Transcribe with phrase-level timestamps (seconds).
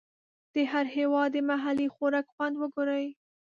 [0.53, 3.05] د هر هېواد د محلي خوراک خوند وګورئ.